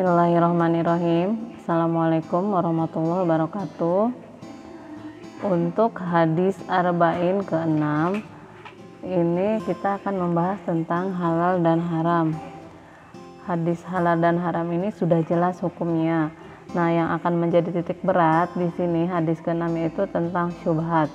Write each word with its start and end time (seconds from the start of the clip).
Bismillahirrahmanirrahim. 0.00 1.60
Assalamualaikum 1.60 2.56
warahmatullahi 2.56 3.20
wabarakatuh. 3.20 4.08
Untuk 5.44 6.00
hadis 6.00 6.56
arba'in 6.72 7.44
ke-6 7.44 7.84
ini 9.04 9.60
kita 9.60 10.00
akan 10.00 10.14
membahas 10.24 10.56
tentang 10.64 11.12
halal 11.12 11.60
dan 11.60 11.84
haram. 11.84 12.32
Hadis 13.44 13.84
halal 13.84 14.16
dan 14.16 14.40
haram 14.40 14.72
ini 14.72 14.88
sudah 14.88 15.20
jelas 15.28 15.60
hukumnya. 15.60 16.32
Nah, 16.72 16.88
yang 16.88 17.12
akan 17.20 17.36
menjadi 17.36 17.68
titik 17.68 18.00
berat 18.00 18.48
di 18.56 18.72
sini 18.80 19.04
hadis 19.04 19.36
ke-6 19.44 19.68
yaitu 19.84 20.08
tentang 20.08 20.48
syubhat. 20.64 21.12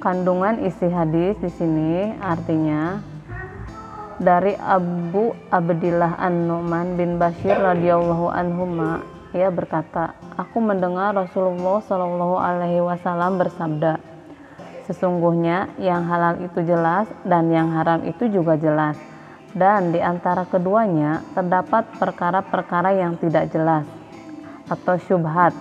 Kandungan 0.00 0.64
isi 0.64 0.88
hadis 0.88 1.36
di 1.44 1.52
sini 1.52 2.08
artinya 2.24 3.04
dari 4.22 4.54
Abu 4.54 5.34
Abdillah 5.50 6.18
An-Nu'man 6.18 6.94
bin 6.94 7.18
Bashir 7.18 7.58
radhiyallahu 7.58 8.30
anhu 8.30 8.64
ia 9.34 9.50
berkata, 9.50 10.14
aku 10.38 10.62
mendengar 10.62 11.10
Rasulullah 11.10 11.82
Shallallahu 11.82 12.38
alaihi 12.38 12.78
wasallam 12.78 13.42
bersabda, 13.42 13.98
sesungguhnya 14.86 15.74
yang 15.82 16.06
halal 16.06 16.38
itu 16.38 16.62
jelas 16.62 17.10
dan 17.26 17.50
yang 17.50 17.74
haram 17.74 18.06
itu 18.06 18.30
juga 18.30 18.54
jelas. 18.54 18.94
Dan 19.54 19.94
di 19.94 20.02
antara 20.02 20.46
keduanya 20.46 21.22
terdapat 21.34 21.86
perkara-perkara 21.98 22.94
yang 22.98 23.14
tidak 23.18 23.54
jelas 23.54 23.86
atau 24.66 24.98
syubhat 24.98 25.54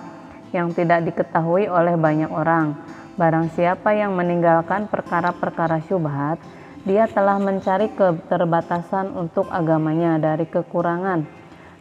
yang 0.54 0.70
tidak 0.74 1.06
diketahui 1.10 1.66
oleh 1.70 1.98
banyak 1.98 2.30
orang. 2.30 2.78
Barang 3.18 3.50
siapa 3.54 3.94
yang 3.94 4.18
meninggalkan 4.18 4.90
perkara-perkara 4.90 5.82
syubhat, 5.86 6.42
dia 6.84 7.08
telah 7.08 7.40
mencari 7.40 7.96
keterbatasan 7.96 9.16
untuk 9.16 9.48
agamanya 9.48 10.20
dari 10.20 10.44
kekurangan 10.44 11.24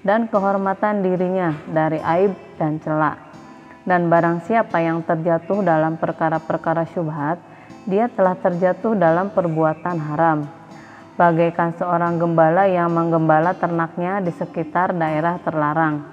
dan 0.06 0.30
kehormatan 0.30 1.02
dirinya 1.02 1.50
dari 1.66 1.98
aib 1.98 2.30
dan 2.54 2.78
celak. 2.78 3.18
Dan 3.82 4.06
barang 4.06 4.46
siapa 4.46 4.78
yang 4.78 5.02
terjatuh 5.02 5.58
dalam 5.66 5.98
perkara-perkara 5.98 6.86
syubhat, 6.94 7.42
dia 7.82 8.06
telah 8.14 8.38
terjatuh 8.38 8.94
dalam 8.94 9.34
perbuatan 9.34 9.98
haram. 9.98 10.46
Bagaikan 11.18 11.74
seorang 11.74 12.22
gembala 12.22 12.70
yang 12.70 12.94
menggembala 12.94 13.58
ternaknya 13.58 14.22
di 14.22 14.30
sekitar 14.30 14.94
daerah 14.94 15.42
terlarang. 15.42 16.06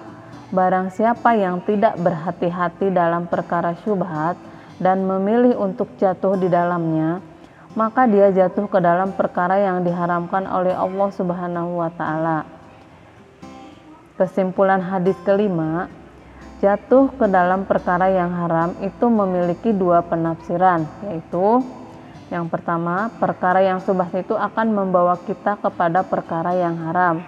barang 0.53 0.94
siapa 0.94 1.34
yang 1.34 1.66
tidak 1.66 1.97
berhati-hati 1.97 2.94
dalam 2.94 3.25
perkara 3.25 3.74
syubhat 3.81 4.38
dan 4.78 5.02
memilih 5.02 5.57
untuk 5.57 5.90
jatuh 5.97 6.38
di 6.38 6.46
dalamnya, 6.46 7.25
maka 7.74 8.06
dia 8.06 8.30
jatuh 8.30 8.69
ke 8.69 8.78
dalam 8.78 9.18
perkara 9.18 9.57
yang 9.57 9.81
diharamkan 9.81 10.46
oleh 10.46 10.78
Allah 10.78 11.09
Subhanahu 11.09 11.81
wa 11.81 11.90
taala. 11.90 12.46
Kesimpulan 14.13 14.86
hadis 14.86 15.18
kelima, 15.25 15.90
jatuh 16.62 17.09
ke 17.18 17.25
dalam 17.25 17.66
perkara 17.66 18.13
yang 18.13 18.30
haram 18.30 18.78
itu 18.86 19.09
memiliki 19.09 19.74
dua 19.74 20.06
penafsiran, 20.06 20.86
yaitu 21.09 21.66
yang 22.29 22.45
pertama, 22.45 23.09
perkara 23.17 23.66
yang 23.66 23.81
subhat 23.81 24.13
itu 24.13 24.38
akan 24.38 24.69
membawa 24.69 25.17
kita 25.17 25.57
kepada 25.57 26.06
perkara 26.06 26.53
yang 26.53 26.78
haram. 26.85 27.25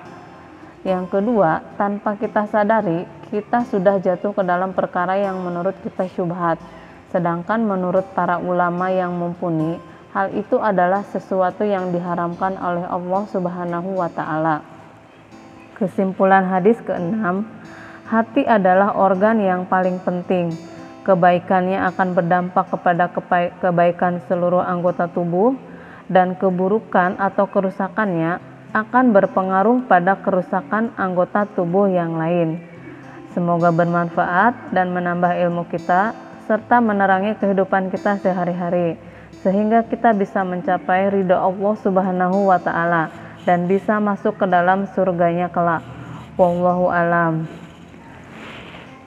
Yang 0.86 1.10
kedua, 1.10 1.66
tanpa 1.74 2.14
kita 2.22 2.46
sadari, 2.46 3.10
kita 3.34 3.66
sudah 3.66 3.98
jatuh 3.98 4.30
ke 4.30 4.46
dalam 4.46 4.78
perkara 4.78 5.18
yang 5.18 5.42
menurut 5.42 5.74
kita 5.82 6.06
syubhat. 6.06 6.62
Sedangkan 7.10 7.66
menurut 7.66 8.14
para 8.14 8.38
ulama 8.38 8.94
yang 8.94 9.10
mumpuni, 9.18 9.82
hal 10.14 10.30
itu 10.38 10.62
adalah 10.62 11.02
sesuatu 11.10 11.66
yang 11.66 11.90
diharamkan 11.90 12.62
oleh 12.62 12.86
Allah 12.86 13.24
Subhanahu 13.26 13.98
wa 13.98 14.10
taala. 14.14 14.62
Kesimpulan 15.82 16.46
hadis 16.46 16.78
keenam, 16.86 17.50
hati 18.06 18.46
adalah 18.46 18.94
organ 18.94 19.42
yang 19.42 19.66
paling 19.66 19.98
penting 20.06 20.71
kebaikannya 21.02 21.82
akan 21.94 22.14
berdampak 22.14 22.70
kepada 22.70 23.10
kebaikan 23.60 24.22
seluruh 24.30 24.62
anggota 24.62 25.10
tubuh 25.10 25.58
dan 26.12 26.38
keburukan 26.38 27.18
atau 27.18 27.48
kerusakannya 27.50 28.38
akan 28.72 29.12
berpengaruh 29.12 29.84
pada 29.90 30.20
kerusakan 30.24 30.96
anggota 30.96 31.44
tubuh 31.58 31.92
yang 31.92 32.16
lain. 32.16 32.64
Semoga 33.32 33.72
bermanfaat 33.72 34.76
dan 34.76 34.92
menambah 34.92 35.32
ilmu 35.32 35.68
kita 35.72 36.16
serta 36.48 36.84
menerangi 36.84 37.36
kehidupan 37.40 37.88
kita 37.92 38.20
sehari-hari 38.20 39.00
sehingga 39.40 39.88
kita 39.88 40.12
bisa 40.12 40.44
mencapai 40.44 41.08
ridho 41.08 41.36
Allah 41.36 41.74
Subhanahu 41.80 42.52
wa 42.52 42.60
taala 42.60 43.08
dan 43.48 43.66
bisa 43.66 43.98
masuk 44.04 44.36
ke 44.36 44.46
dalam 44.46 44.84
surganya 44.92 45.48
kelak. 45.48 45.82
Wallahu 46.36 46.92
alam. 46.92 47.48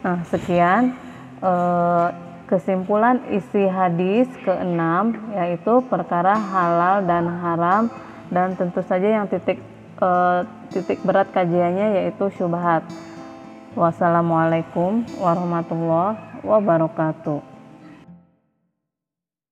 Nah, 0.04 0.20
sekian 0.28 1.03
eh, 1.44 2.08
kesimpulan 2.48 3.20
isi 3.32 3.68
hadis 3.68 4.28
keenam 4.44 5.12
yaitu 5.36 5.84
perkara 5.92 6.32
halal 6.36 7.04
dan 7.04 7.24
haram 7.28 7.82
dan 8.32 8.56
tentu 8.56 8.80
saja 8.80 9.20
yang 9.20 9.28
titik 9.28 9.60
eh, 10.00 10.40
titik 10.72 11.04
berat 11.04 11.28
kajiannya 11.30 12.02
yaitu 12.02 12.32
syubhat. 12.34 12.88
Wassalamualaikum 13.74 15.04
warahmatullahi 15.18 16.46
wabarakatuh. 16.46 17.53